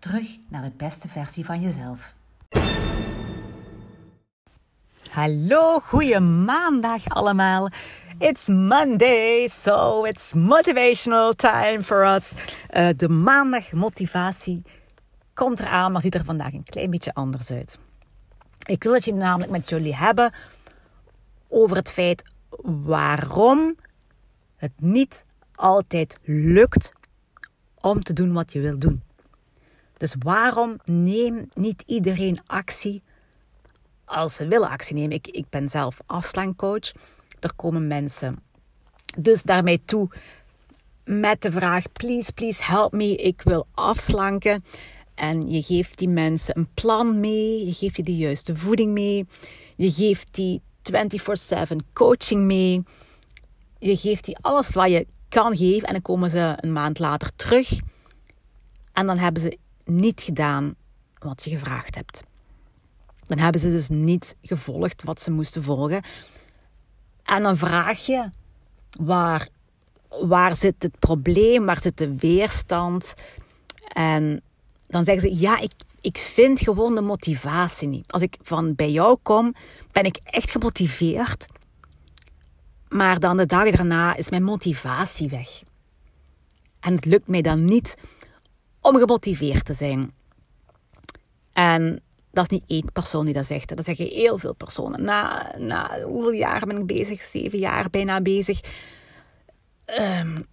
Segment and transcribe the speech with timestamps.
[0.00, 2.14] Terug naar de beste versie van jezelf.
[5.10, 7.68] Hallo, goeie maandag allemaal.
[8.18, 12.32] It's Monday, so it's motivational time for us.
[12.70, 14.62] Uh, de maandag motivatie
[15.34, 17.78] komt eraan, maar ziet er vandaag een klein beetje anders uit.
[18.66, 20.32] Ik wil het je namelijk met jullie hebben
[21.48, 22.22] over het feit
[22.62, 23.76] waarom
[24.56, 25.24] het niet
[25.54, 26.92] altijd lukt
[27.80, 29.02] om te doen wat je wil doen.
[30.00, 33.02] Dus waarom neemt niet iedereen actie
[34.04, 35.16] als ze willen actie nemen?
[35.16, 36.92] Ik, ik ben zelf afslankcoach.
[37.40, 38.38] Er komen mensen
[39.18, 40.10] dus daarmee toe
[41.04, 44.64] met de vraag: please, please help me, ik wil afslanken.
[45.14, 49.26] En je geeft die mensen een plan mee, je geeft die de juiste voeding mee,
[49.76, 52.82] je geeft die 24/7 coaching mee,
[53.78, 57.36] je geeft die alles wat je kan geven en dan komen ze een maand later
[57.36, 57.80] terug
[58.92, 59.58] en dan hebben ze
[59.90, 60.74] niet gedaan
[61.18, 62.22] wat je gevraagd hebt.
[63.26, 66.02] Dan hebben ze dus niet gevolgd wat ze moesten volgen.
[67.24, 68.30] En dan vraag je
[69.00, 69.48] waar,
[70.08, 73.14] waar zit het probleem, waar zit de weerstand.
[73.92, 74.42] En
[74.86, 78.12] dan zeggen ze, ja, ik, ik vind gewoon de motivatie niet.
[78.12, 79.54] Als ik van bij jou kom,
[79.92, 81.46] ben ik echt gemotiveerd.
[82.88, 85.62] Maar dan de dag daarna is mijn motivatie weg.
[86.80, 87.96] En het lukt mij dan niet
[88.80, 90.12] om gemotiveerd te zijn.
[91.52, 93.76] En dat is niet één persoon die dat zegt.
[93.76, 95.02] Dat zeggen heel veel personen.
[95.02, 97.20] Na, na hoeveel jaar ben ik bezig?
[97.20, 98.60] Zeven jaar bijna bezig.
[99.86, 100.46] Um,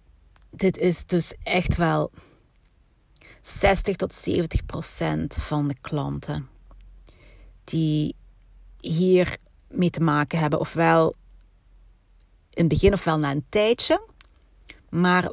[0.50, 2.10] dit is dus echt wel
[3.40, 6.48] 60 tot 70 procent van de klanten
[7.64, 8.14] die
[8.80, 9.36] hier
[9.68, 10.60] mee te maken hebben.
[10.60, 11.14] Ofwel
[12.50, 14.06] in het begin ofwel na een tijdje.
[14.88, 15.30] Maar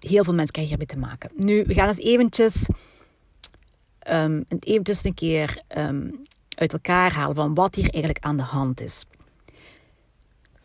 [0.00, 1.30] heel veel mensen krijgen hiermee te maken.
[1.34, 2.68] Nu, we gaan eens eventjes,
[4.10, 6.22] um, eventjes een keer um,
[6.54, 9.04] uit elkaar halen van wat hier eigenlijk aan de hand is.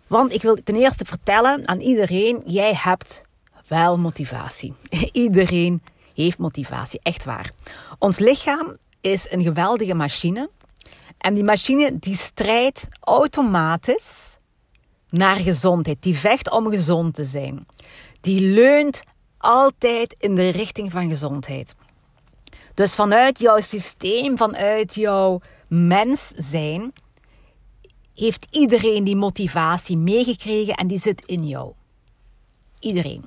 [0.07, 3.21] Want ik wil ten eerste vertellen aan iedereen, jij hebt
[3.67, 4.73] wel motivatie.
[5.11, 5.81] iedereen
[6.13, 7.51] heeft motivatie, echt waar.
[8.00, 10.50] Ons lichaam is een geweldige machine.
[11.17, 14.38] En die machine die strijdt automatisch
[15.09, 15.97] naar gezondheid.
[16.00, 17.65] Die vecht om gezond te zijn.
[18.21, 19.03] Die leunt
[19.43, 21.75] altijd in de richting van gezondheid.
[22.73, 26.93] Dus vanuit jouw systeem, vanuit jouw mens zijn,
[28.15, 31.73] heeft iedereen die motivatie meegekregen en die zit in jou.
[32.79, 33.25] Iedereen.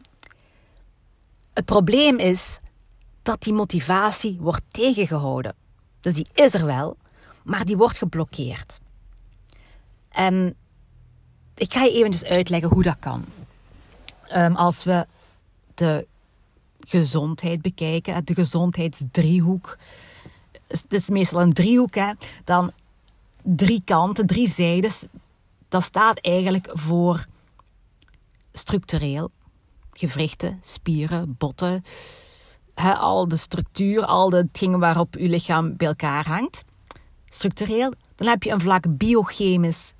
[1.52, 2.60] Het probleem is
[3.22, 5.54] dat die motivatie wordt tegengehouden.
[6.00, 6.96] Dus die is er wel,
[7.42, 8.80] maar die wordt geblokkeerd.
[10.08, 10.56] En
[11.54, 13.24] ik ga je eventjes uitleggen hoe dat kan.
[14.34, 15.06] Um, als we
[15.76, 16.06] de
[16.86, 19.78] gezondheid bekijken, de gezondheidsdriehoek.
[20.66, 22.12] Het is meestal een driehoek, hè,
[22.44, 22.72] dan
[23.42, 25.04] drie kanten, drie zijdes.
[25.68, 27.26] Dat staat eigenlijk voor
[28.52, 29.30] structureel.
[29.92, 31.84] Gewrichten, spieren, botten,
[32.74, 36.64] al de structuur, al de dingen waarop uw lichaam bij elkaar hangt.
[37.28, 37.92] Structureel.
[38.14, 39.94] Dan heb je een vlak biochemisch.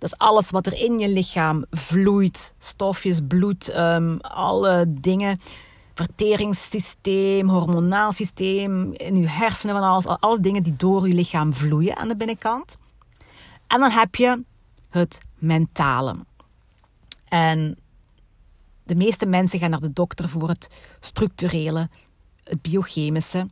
[0.00, 2.54] Dat is alles wat er in je lichaam vloeit.
[2.58, 5.40] Stofjes, bloed, um, alle dingen.
[5.94, 10.06] Verteringssysteem, hormonaal systeem, in je hersenen van alles.
[10.06, 12.76] Alle dingen die door je lichaam vloeien aan de binnenkant.
[13.66, 14.42] En dan heb je
[14.88, 16.14] het mentale.
[17.28, 17.78] En
[18.82, 20.68] de meeste mensen gaan naar de dokter voor het
[21.00, 21.88] structurele,
[22.44, 23.48] het biochemische.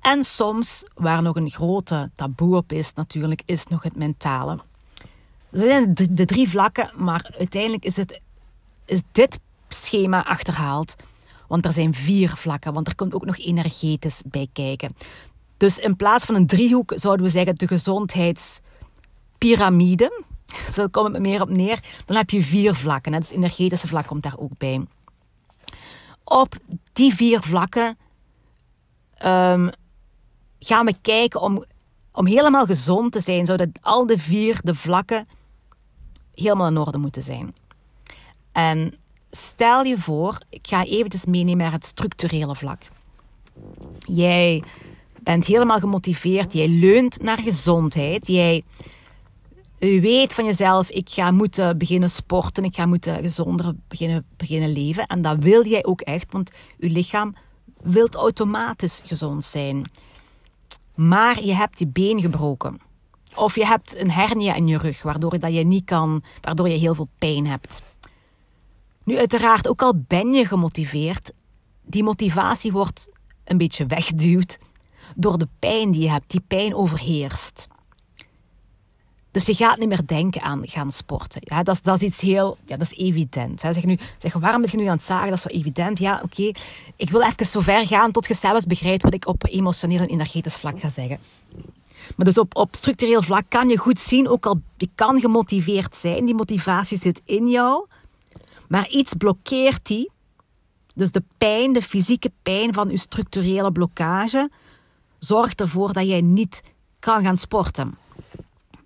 [0.00, 4.58] En soms, waar nog een grote taboe op is, natuurlijk, is nog het mentale.
[5.54, 8.20] Er zijn de drie vlakken, maar uiteindelijk is, het,
[8.84, 10.94] is dit schema achterhaald.
[11.48, 14.96] Want er zijn vier vlakken, want er komt ook nog energetisch bij kijken.
[15.56, 20.22] Dus in plaats van een driehoek zouden we zeggen de gezondheidspyramide.
[20.74, 21.80] Zo komt het meer op neer.
[22.04, 23.12] Dan heb je vier vlakken.
[23.12, 24.86] Dus energetische vlak komt daar ook bij.
[26.24, 26.54] Op
[26.92, 27.98] die vier vlakken
[29.24, 29.70] um,
[30.58, 31.64] gaan we kijken om,
[32.12, 33.46] om helemaal gezond te zijn.
[33.46, 35.26] Zouden al de vier de vlakken
[36.34, 37.54] helemaal in orde moeten zijn.
[38.52, 38.94] En
[39.30, 42.82] stel je voor, ik ga eventjes meenemen naar het structurele vlak.
[43.98, 44.62] Jij
[45.20, 46.52] bent helemaal gemotiveerd.
[46.52, 48.26] Jij leunt naar gezondheid.
[48.26, 48.64] Jij
[49.78, 55.06] weet van jezelf, ik ga moeten beginnen sporten, ik ga moeten gezonder beginnen, beginnen leven.
[55.06, 57.34] En dat wil jij ook echt, want je lichaam
[57.82, 59.90] wil automatisch gezond zijn.
[60.94, 62.80] Maar je hebt je been gebroken.
[63.34, 66.78] Of je hebt een hernia in je rug, waardoor dat je niet kan, waardoor je
[66.78, 67.82] heel veel pijn hebt.
[69.04, 71.32] Nu, uiteraard, ook al ben je gemotiveerd,
[71.82, 73.08] die motivatie wordt
[73.44, 74.58] een beetje weggeduwd
[75.14, 76.30] door de pijn die je hebt.
[76.30, 77.66] Die pijn overheerst.
[79.30, 81.40] Dus je gaat niet meer denken aan gaan sporten.
[81.44, 83.60] Ja, dat, is, dat is iets heel, ja, dat is evident.
[83.60, 85.28] Zeg nu, zeg, waarom ben je nu aan het zagen?
[85.28, 85.98] Dat is zo evident.
[85.98, 86.52] Ja, oké.
[86.96, 90.08] Ik wil even zo ver gaan tot je zelfs begrijpt wat ik op emotioneel en
[90.08, 91.18] energetisch vlak ga zeggen.
[92.16, 95.96] Maar dus op, op structureel vlak kan je goed zien, ook al je kan gemotiveerd
[95.96, 97.86] zijn, die motivatie zit in jou,
[98.68, 100.10] maar iets blokkeert die.
[100.94, 104.50] Dus de pijn, de fysieke pijn van je structurele blokkage,
[105.18, 106.62] zorgt ervoor dat jij niet
[106.98, 107.94] kan gaan sporten.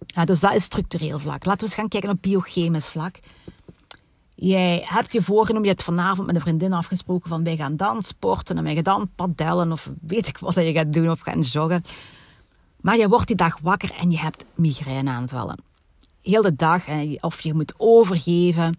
[0.06, 1.44] Ja, dus dat is structureel vlak.
[1.44, 3.18] Laten we eens gaan kijken op biochemisch vlak.
[4.34, 8.02] Jij hebt je voorgenomen, je hebt vanavond met een vriendin afgesproken van wij gaan dan
[8.02, 11.40] sporten en wij gaan dan padellen of weet ik wat je gaat doen of gaan
[11.40, 11.84] joggen.
[12.80, 15.62] Maar je wordt die dag wakker en je hebt migraineaanvallen.
[16.22, 16.84] Heel de dag
[17.20, 18.78] of je moet overgeven.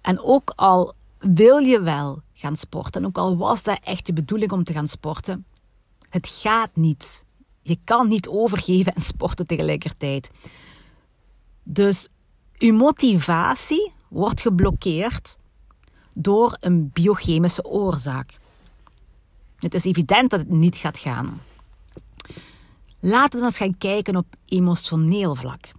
[0.00, 4.52] En ook al wil je wel gaan sporten, ook al was dat echt je bedoeling
[4.52, 5.46] om te gaan sporten,
[6.08, 7.24] het gaat niet.
[7.62, 10.30] Je kan niet overgeven en sporten tegelijkertijd.
[11.62, 12.08] Dus
[12.58, 15.38] uw motivatie wordt geblokkeerd
[16.14, 18.38] door een biochemische oorzaak.
[19.58, 21.40] Het is evident dat het niet gaat gaan.
[23.06, 25.72] Laten we eens gaan kijken op emotioneel vlak.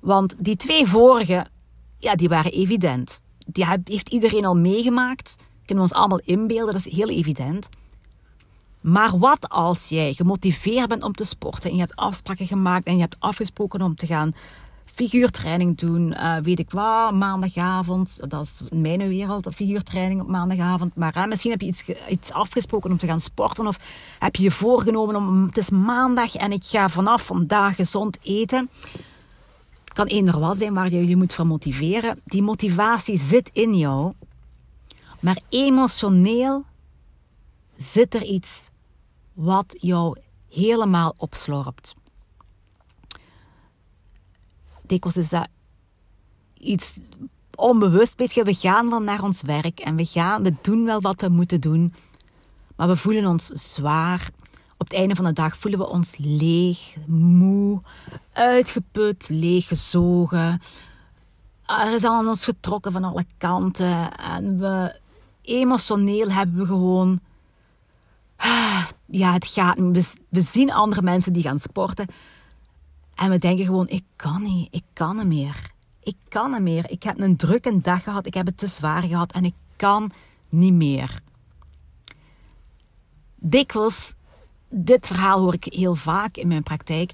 [0.00, 1.46] Want die twee vorige,
[1.98, 3.22] ja, die waren evident.
[3.46, 5.36] Die heeft iedereen al meegemaakt.
[5.66, 7.68] Kunnen we ons allemaal inbeelden, dat is heel evident.
[8.80, 12.94] Maar wat als jij gemotiveerd bent om te sporten en je hebt afspraken gemaakt en
[12.94, 14.34] je hebt afgesproken om te gaan
[14.98, 18.20] figuurtraining doen, uh, weet ik wat, maandagavond.
[18.28, 20.96] Dat is in mijn wereld, figuurtraining op maandagavond.
[20.96, 23.78] Maar misschien heb je iets, iets afgesproken om te gaan sporten of
[24.18, 28.70] heb je je voorgenomen om, het is maandag en ik ga vanaf vandaag gezond eten.
[29.84, 32.20] Het kan eender wat zijn waar je je moet voor motiveren.
[32.24, 34.12] Die motivatie zit in jou,
[35.20, 36.64] maar emotioneel
[37.76, 38.68] zit er iets
[39.32, 40.18] wat jou
[40.48, 41.94] helemaal opslorpt.
[44.88, 45.48] Dikwijls is dat
[46.58, 47.00] iets
[47.54, 48.14] onbewust.
[48.16, 51.28] Weet we gaan wel naar ons werk en we, gaan, we doen wel wat we
[51.28, 51.94] moeten doen,
[52.76, 54.30] maar we voelen ons zwaar.
[54.76, 57.80] Op het einde van de dag voelen we ons leeg, moe,
[58.32, 60.60] uitgeput, leeggezogen.
[61.66, 65.00] Er is aan ons getrokken van alle kanten en we
[65.42, 67.20] emotioneel hebben we gewoon
[69.06, 69.78] ja, het gaat
[70.28, 72.06] we zien andere mensen die gaan sporten.
[73.18, 75.70] En we denken gewoon, ik kan niet, ik kan niet meer.
[76.02, 76.90] Ik kan niet meer.
[76.90, 80.10] Ik heb een drukke dag gehad, ik heb het te zwaar gehad en ik kan
[80.48, 81.22] niet meer.
[83.34, 84.14] Dikwijls,
[84.68, 87.12] dit verhaal hoor ik heel vaak in mijn praktijk.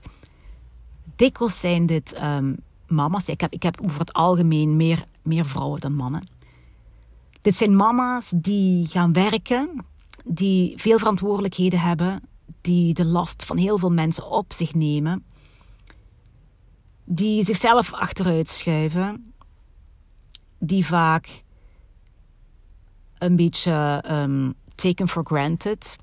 [1.16, 3.28] Dikwijls zijn dit um, mama's.
[3.28, 6.26] Ik heb, ik heb over het algemeen meer, meer vrouwen dan mannen.
[7.40, 9.84] Dit zijn mama's die gaan werken,
[10.24, 12.22] die veel verantwoordelijkheden hebben,
[12.60, 15.24] die de last van heel veel mensen op zich nemen,
[17.04, 19.32] die zichzelf achteruit schuiven,
[20.58, 21.42] die vaak
[23.18, 25.96] een beetje um, taken for granted.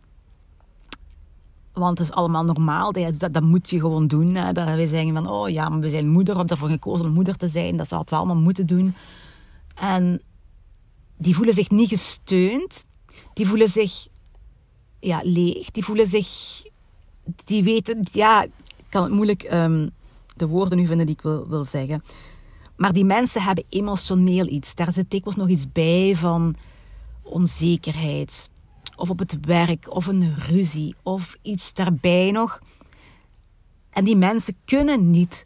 [1.73, 2.91] Want het is allemaal normaal.
[2.91, 4.35] Dat, dat, moet je gewoon doen.
[4.35, 4.51] Hè.
[4.51, 6.33] Dat we zeggen van, oh ja, maar we zijn moeder.
[6.33, 7.77] We hebben ervoor gekozen om moeder te zijn.
[7.77, 8.95] Dat zou het wel allemaal moeten doen.
[9.75, 10.21] En
[11.17, 12.85] die voelen zich niet gesteund.
[13.33, 14.07] Die voelen zich
[14.99, 15.71] ja, leeg.
[15.71, 16.61] Die voelen zich.
[17.43, 18.07] Die weten.
[18.11, 19.91] Ja, ik kan het moeilijk um,
[20.35, 22.03] de woorden nu vinden die ik wil, wil zeggen.
[22.75, 24.75] Maar die mensen hebben emotioneel iets.
[24.75, 26.55] Daar zit dikwijls nog iets bij van
[27.21, 28.49] onzekerheid.
[28.95, 32.59] Of op het werk, of een ruzie, of iets daarbij nog.
[33.89, 35.45] En die mensen kunnen niet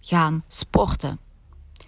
[0.00, 1.18] gaan sporten.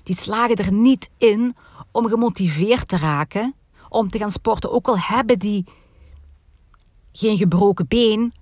[0.03, 1.57] Die slagen er niet in
[1.91, 3.55] om gemotiveerd te raken
[3.89, 4.73] om te gaan sporten.
[4.73, 5.65] Ook al hebben die
[7.13, 8.33] geen gebroken been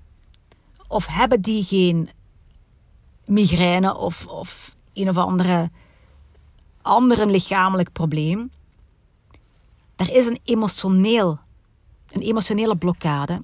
[0.88, 2.09] of hebben die geen
[3.25, 5.71] migraine of, of een of andere
[6.83, 8.50] andere lichamelijk probleem.
[9.97, 11.38] Er is een emotioneel,
[12.11, 13.43] een emotionele blokkade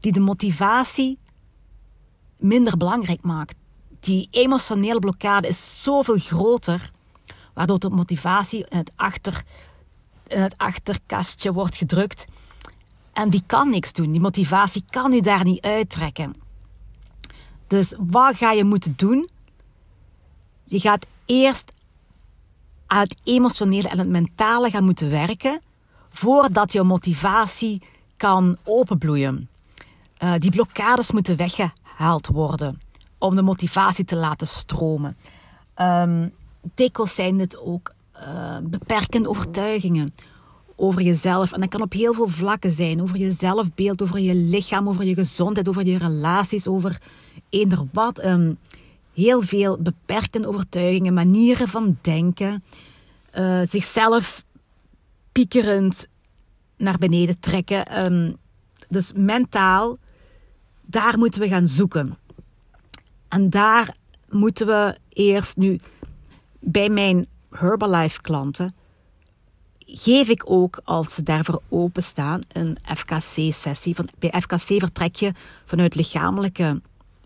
[0.00, 1.18] die de motivatie
[2.36, 3.54] minder belangrijk maakt.
[4.00, 6.90] Die emotionele blokkade is zoveel groter,
[7.54, 9.44] waardoor de motivatie in het, achter,
[10.26, 12.24] in het achterkastje wordt gedrukt
[13.12, 14.10] En die kan niks doen.
[14.10, 16.34] Die motivatie kan u daar niet uittrekken.
[17.72, 19.28] Dus wat ga je moeten doen?
[20.64, 21.72] Je gaat eerst
[22.86, 25.60] aan het emotionele en het mentale gaan moeten werken
[26.10, 27.82] voordat je motivatie
[28.16, 29.48] kan openbloeien.
[30.22, 32.78] Uh, die blokkades moeten weggehaald worden
[33.18, 35.16] om de motivatie te laten stromen.
[35.80, 36.32] Um,
[36.92, 40.14] zijn het ook uh, beperkende overtuigingen
[40.76, 41.52] over jezelf.
[41.52, 43.02] En dat kan op heel veel vlakken zijn.
[43.02, 47.00] Over je zelfbeeld, over je lichaam, over je gezondheid, over je relaties, over
[47.92, 48.24] wat.
[48.24, 48.58] Um,
[49.14, 52.64] heel veel beperkende overtuigingen, manieren van denken.
[53.34, 54.44] Uh, zichzelf
[55.32, 56.08] piekerend
[56.76, 58.04] naar beneden trekken.
[58.04, 58.36] Um,
[58.88, 59.96] dus mentaal,
[60.80, 62.18] daar moeten we gaan zoeken.
[63.28, 63.94] En daar
[64.28, 65.80] moeten we eerst nu
[66.60, 68.74] bij mijn Herbalife klanten
[69.94, 73.96] geef ik ook, als ze daarvoor openstaan, een FKC-sessie.
[74.18, 75.32] Bij FKC vertrek je
[75.64, 76.80] vanuit lichamelijke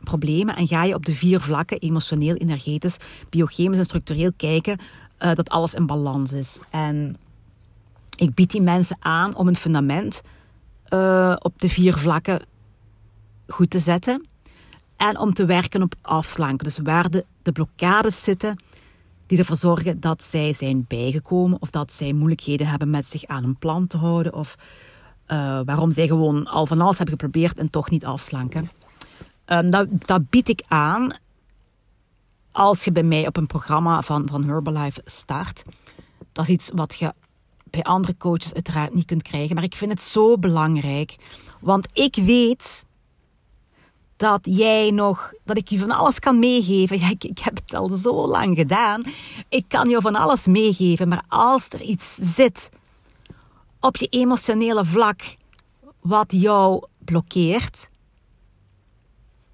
[0.07, 2.97] problemen en ga je op de vier vlakken, emotioneel, energetisch,
[3.31, 4.79] biochemisch en structureel, kijken
[5.23, 6.59] uh, dat alles in balans is.
[6.71, 7.17] En
[8.17, 10.23] ik bied die mensen aan om een fundament
[10.89, 12.41] uh, op de vier vlakken
[13.47, 14.27] goed te zetten
[14.97, 16.65] en om te werken op afslanken.
[16.65, 18.57] Dus waar de, de blokkades zitten
[19.27, 23.45] die ervoor zorgen dat zij zijn bijgekomen of dat zij moeilijkheden hebben met zich aan
[23.45, 24.57] een plan te houden of
[25.29, 28.71] uh, waarom zij gewoon al van alles hebben geprobeerd en toch niet afslanken.
[29.47, 31.17] Um, dat, dat bied ik aan
[32.53, 35.63] als je bij mij op een programma van, van Herbalife start.
[36.33, 37.15] Dat is iets wat je
[37.71, 39.55] bij andere coaches uiteraard niet kunt krijgen.
[39.55, 41.17] Maar ik vind het zo belangrijk.
[41.61, 42.87] Want ik weet
[44.17, 46.99] dat jij nog, dat ik je van alles kan meegeven.
[47.01, 49.03] Ja, ik, ik, heb het al zo lang gedaan.
[49.49, 51.09] Ik kan je van alles meegeven.
[51.09, 52.69] Maar als er iets zit
[53.81, 55.37] op je emotionele vlak
[56.01, 57.91] wat jou blokkeert,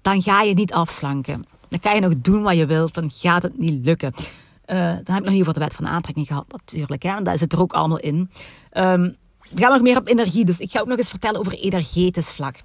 [0.03, 1.45] dan ga je niet afslanken.
[1.69, 4.13] Dan kan je nog doen wat je wilt, dan gaat het niet lukken.
[4.15, 7.03] Uh, dan heb ik nog niet over de wet van aantrekking gehad, natuurlijk.
[7.03, 7.21] Hè?
[7.21, 8.29] Daar zit er ook allemaal in.
[8.73, 9.15] Um,
[9.49, 12.31] we gaan nog meer op energie, dus ik ga ook nog eens vertellen over energetisch
[12.31, 12.55] vlak.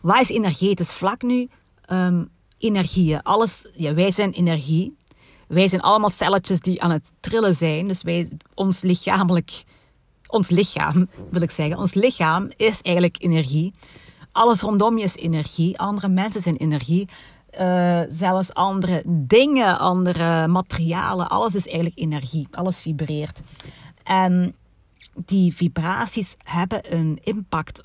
[0.00, 1.48] Wat is energetisch vlak nu?
[1.92, 3.22] Um, energieën.
[3.22, 4.96] Alles, ja, wij zijn energie.
[5.46, 7.88] Wij zijn allemaal celletjes die aan het trillen zijn.
[7.88, 9.64] Dus wij, ons lichamelijk,
[10.26, 13.72] ons lichaam wil ik zeggen, ons lichaam is eigenlijk energie.
[14.38, 15.78] Alles rondom je is energie.
[15.78, 17.08] Andere mensen zijn energie.
[17.60, 21.28] Uh, zelfs andere dingen, andere materialen.
[21.28, 22.48] Alles is eigenlijk energie.
[22.50, 23.40] Alles vibreert.
[24.02, 24.54] En
[25.14, 27.82] die vibraties hebben een impact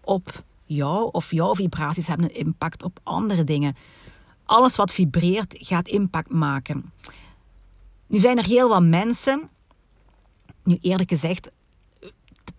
[0.00, 3.76] op jou of jouw vibraties hebben een impact op andere dingen.
[4.44, 6.92] Alles wat vibreert gaat impact maken.
[8.06, 9.48] Nu zijn er heel wat mensen,
[10.64, 11.50] nu eerlijk gezegd,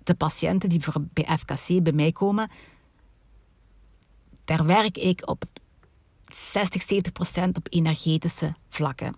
[0.04, 0.82] de patiënten die
[1.14, 2.50] bij FKC bij mij komen,
[4.50, 5.44] daar werk ik op
[6.28, 9.16] 60, 70 procent op energetische vlakken.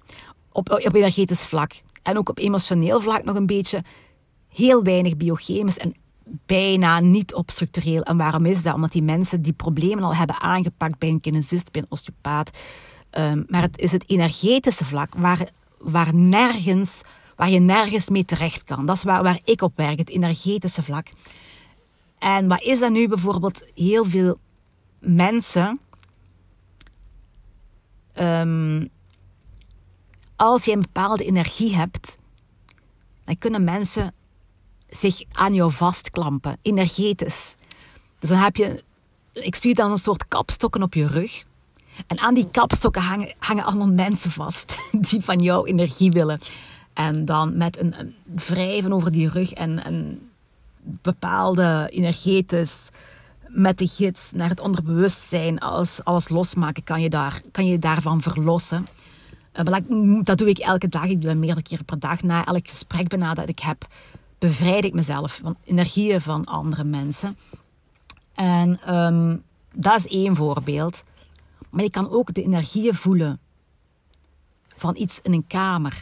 [0.51, 1.71] Op, op energetisch vlak.
[2.03, 3.83] En ook op emotioneel vlak nog een beetje.
[4.47, 5.95] Heel weinig biochemisch en
[6.45, 8.01] bijna niet op structureel.
[8.01, 8.73] En waarom is dat?
[8.73, 12.57] Omdat die mensen die problemen al hebben aangepakt bij een kinesist, bij een osteopaat.
[13.11, 17.01] Um, maar het is het energetische vlak waar, waar, nergens,
[17.35, 18.85] waar je nergens mee terecht kan.
[18.85, 21.07] Dat is waar, waar ik op werk, het energetische vlak.
[22.19, 23.65] En wat is dat nu bijvoorbeeld?
[23.75, 24.37] Heel veel
[25.01, 25.79] mensen.
[28.19, 28.89] Um,
[30.35, 32.17] als je een bepaalde energie hebt,
[33.25, 34.13] dan kunnen mensen
[34.89, 37.55] zich aan jou vastklampen, energetisch.
[38.19, 38.83] Dus dan heb je,
[39.33, 41.43] ik stuur dan een soort kapstokken op je rug.
[42.07, 44.77] En aan die kapstokken hangen, hangen allemaal mensen vast
[45.09, 46.39] die van jou energie willen.
[46.93, 50.29] En dan met een, een wrijven over die rug en een
[50.81, 52.89] bepaalde energetisch
[53.53, 58.21] met de gids naar het onderbewustzijn alles, alles losmaken, kan je, daar, kan je daarvan
[58.21, 58.87] verlossen.
[59.53, 61.03] Uh, dat doe ik elke dag.
[61.03, 62.23] Ik doe dat meerdere keren per dag.
[62.23, 63.87] Na elk gesprek bijna dat ik heb,
[64.37, 67.37] bevrijd ik mezelf van energieën van andere mensen.
[68.33, 69.43] En um,
[69.73, 71.03] dat is één voorbeeld.
[71.69, 73.39] Maar je kan ook de energieën voelen
[74.75, 76.01] van iets in een kamer.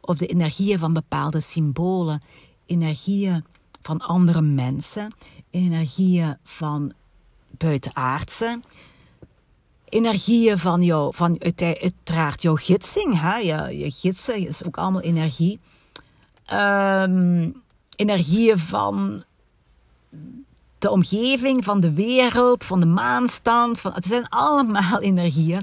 [0.00, 2.22] Of de energieën van bepaalde symbolen.
[2.66, 3.44] Energieën
[3.82, 5.12] van andere mensen.
[5.50, 6.92] Energieën van
[7.50, 8.60] buitenaardse.
[9.88, 13.20] Energieën van jou, van uiteraard jouw gidsing.
[13.20, 13.36] Hè?
[13.36, 15.60] Je, je gidsen is ook allemaal energie
[16.52, 17.62] um,
[17.96, 19.24] energieën van
[20.78, 23.80] de omgeving, van de wereld, van de maanstand.
[23.80, 25.62] Van, het zijn allemaal energieën.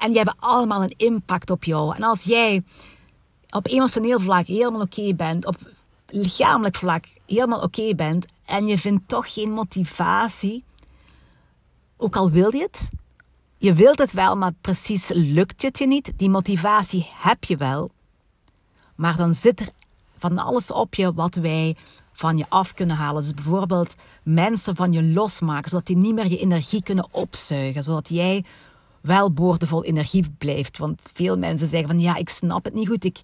[0.00, 1.96] En die hebben allemaal een impact op jou.
[1.96, 2.62] En als jij
[3.50, 5.56] op emotioneel vlak helemaal oké bent, op
[6.08, 10.64] lichamelijk vlak helemaal oké bent en je vindt toch geen motivatie,
[11.96, 12.90] ook al wil je het,
[13.58, 16.12] je wilt het wel, maar precies lukt het je niet.
[16.16, 17.88] Die motivatie heb je wel,
[18.94, 19.68] maar dan zit er
[20.16, 21.76] van alles op je wat wij
[22.12, 23.22] van je af kunnen halen.
[23.22, 28.08] Dus bijvoorbeeld mensen van je losmaken, zodat die niet meer je energie kunnen opzuigen, zodat
[28.08, 28.44] jij
[29.00, 30.78] wel boordevol energie blijft.
[30.78, 33.20] Want veel mensen zeggen van ja, ik snap het niet goed, ik,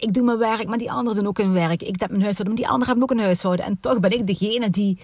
[0.00, 1.82] ik doe mijn werk, maar die anderen doen ook hun werk.
[1.82, 3.64] Ik heb mijn huishouden, maar die anderen hebben ook een huishouden.
[3.64, 4.98] En toch ben ik degene die,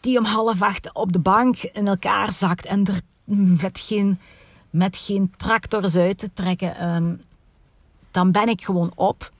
[0.00, 3.00] die om half acht op de bank in elkaar zakt en er
[3.60, 4.18] met geen,
[4.70, 6.76] met geen tractors uit te trekken.
[6.76, 7.14] Ehm,
[8.10, 9.30] dan ben ik gewoon op.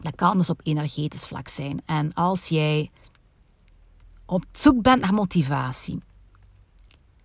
[0.00, 1.82] Dat kan dus op energetisch vlak zijn.
[1.84, 2.90] En als jij
[4.26, 6.02] op zoek bent naar motivatie.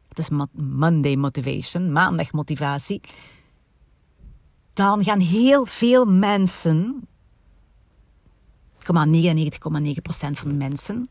[0.09, 3.01] Het is Monday motivation, maandag motivatie.
[4.79, 7.07] Dan gaan heel veel mensen,
[8.77, 8.83] 99,9%
[10.11, 11.09] van de mensen,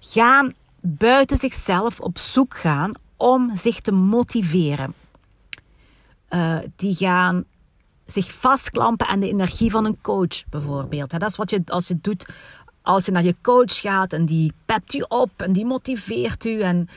[0.00, 4.94] gaan buiten zichzelf op zoek gaan om zich te motiveren.
[6.30, 7.44] Uh, die gaan
[8.06, 11.10] zich vastklampen aan de energie van een coach, bijvoorbeeld.
[11.10, 12.26] Dat is wat je als je doet
[12.82, 16.60] als je naar je coach gaat en die pept u op en die motiveert u.
[16.60, 16.88] En,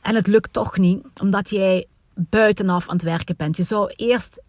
[0.00, 1.86] en het lukt toch niet, omdat jij
[2.18, 3.56] buitenaf aan het werken bent.
[3.56, 4.42] Je zou eerst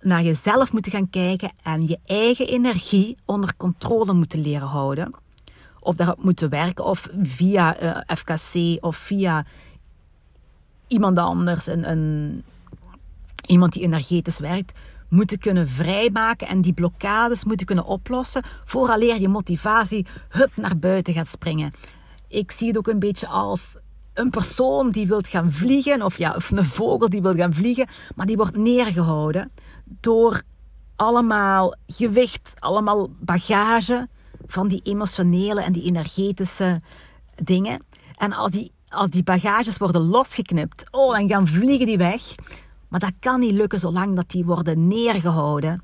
[0.00, 5.14] naar jezelf moeten gaan kijken en je eigen energie onder controle moeten leren houden.
[5.80, 9.44] Of daarop moeten werken, of via eh, FKC of via
[10.86, 12.44] iemand anders, een, een,
[13.46, 19.28] iemand die energetisch werkt, moeten kunnen vrijmaken en die blokkades moeten kunnen oplossen vooraleer je
[19.28, 21.72] motivatie hup naar buiten gaat springen.
[22.28, 23.76] Ik zie het ook een beetje als
[24.16, 27.86] een persoon die wil gaan vliegen, of, ja, of een vogel die wil gaan vliegen,
[28.14, 29.50] maar die wordt neergehouden
[29.84, 30.42] door
[30.96, 34.08] allemaal gewicht, allemaal bagage
[34.46, 36.80] van die emotionele en die energetische
[37.42, 37.84] dingen.
[38.16, 42.34] En als die, als die bagages worden losgeknipt, oh, dan gaan vliegen die weg.
[42.88, 45.82] Maar dat kan niet lukken zolang dat die worden neergehouden,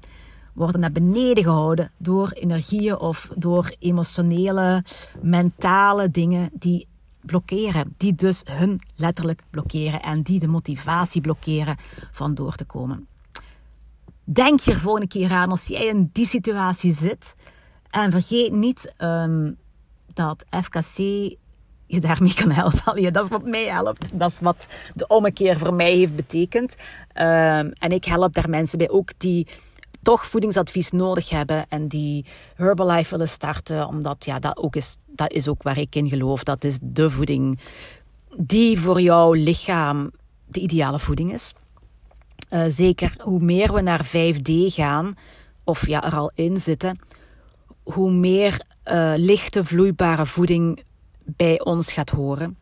[0.54, 4.84] worden naar beneden gehouden door energieën of door emotionele,
[5.20, 6.86] mentale dingen die
[7.22, 7.94] blokkeren.
[7.96, 11.76] Die dus hun letterlijk blokkeren en die de motivatie blokkeren
[12.12, 13.06] van door te komen.
[14.24, 17.34] Denk hier volgende keer aan als jij in die situatie zit.
[17.90, 19.56] En vergeet niet um,
[20.14, 20.96] dat FKC
[21.86, 23.12] je daarmee kan helpen.
[23.12, 24.18] Dat is wat mij helpt.
[24.18, 26.74] Dat is wat de ommekeer voor mij heeft betekend.
[27.14, 29.46] Um, en ik help daar mensen bij ook die
[30.02, 35.32] toch voedingsadvies nodig hebben en die Herbalife willen starten, omdat ja, dat, ook is, dat
[35.32, 36.44] is ook waar ik in geloof.
[36.44, 37.60] Dat is de voeding
[38.36, 40.10] die voor jouw lichaam
[40.46, 41.52] de ideale voeding is.
[42.50, 45.14] Uh, zeker hoe meer we naar 5D gaan,
[45.64, 46.98] of ja, er al in zitten,
[47.82, 50.82] hoe meer uh, lichte, vloeibare voeding
[51.24, 52.56] bij ons gaat horen.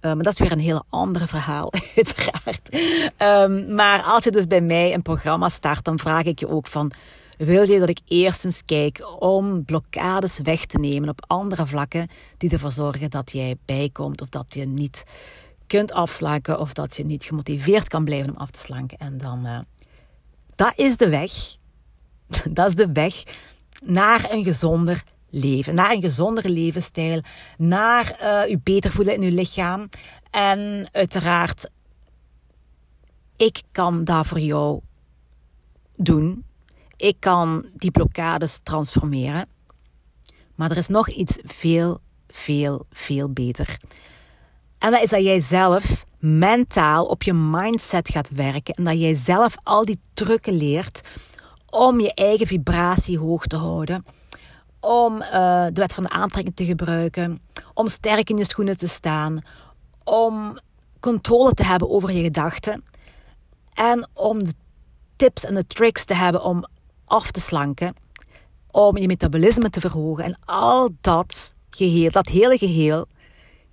[0.00, 2.74] Uh, maar dat is weer een heel ander verhaal, uiteraard.
[3.18, 6.66] Um, maar als je dus bij mij een programma start, dan vraag ik je ook
[6.66, 6.92] van...
[7.36, 12.08] Wil je dat ik eerst eens kijk om blokkades weg te nemen op andere vlakken
[12.36, 15.04] die ervoor zorgen dat jij bijkomt of dat je niet
[15.66, 18.98] kunt afslanken of dat je niet gemotiveerd kan blijven om af te slanken.
[18.98, 19.58] En dan, uh,
[20.54, 21.32] dat is de weg.
[22.50, 23.22] dat is de weg
[23.84, 25.04] naar een gezonder
[25.36, 25.74] leven.
[25.74, 27.20] Naar een gezondere levensstijl.
[27.56, 29.88] Naar uh, u beter voelen in uw lichaam.
[30.30, 31.70] En uiteraard,
[33.36, 34.80] ik kan dat voor jou
[35.96, 36.44] doen.
[36.96, 39.48] Ik kan die blokkades transformeren.
[40.54, 43.78] Maar er is nog iets veel, veel, veel beter.
[44.78, 48.74] En dat is dat jij zelf mentaal op je mindset gaat werken.
[48.74, 51.00] En dat jij zelf al die trucken leert
[51.70, 54.04] om je eigen vibratie hoog te houden
[54.86, 57.40] om uh, de wet van de aantrekking te gebruiken,
[57.74, 59.38] om sterk in je schoenen te staan,
[60.04, 60.58] om
[61.00, 62.84] controle te hebben over je gedachten
[63.72, 64.52] en om de
[65.16, 66.64] tips en de tricks te hebben om
[67.04, 67.94] af te slanken,
[68.70, 73.06] om je metabolisme te verhogen en al dat geheel, dat hele geheel,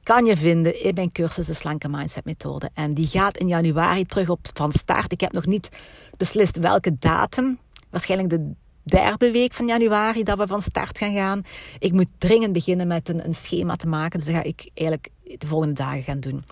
[0.03, 2.69] kan je vinden in mijn cursus de Slanke Mindset Methode.
[2.73, 5.11] En die gaat in januari terug op van start.
[5.11, 5.69] Ik heb nog niet
[6.17, 7.59] beslist welke datum.
[7.89, 8.51] Waarschijnlijk de
[8.83, 11.41] derde week van januari dat we van start gaan gaan.
[11.79, 14.19] Ik moet dringend beginnen met een, een schema te maken.
[14.19, 16.43] Dus dat ga ik eigenlijk de volgende dagen gaan doen.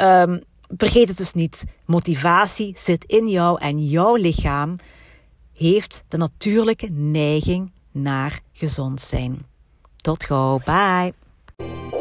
[0.00, 0.42] Um,
[0.76, 1.64] vergeet het dus niet.
[1.86, 4.76] Motivatie zit in jou en jouw lichaam
[5.54, 9.38] heeft de natuurlijke neiging naar gezond zijn.
[9.96, 10.60] Tot gauw.
[10.64, 11.99] Bye.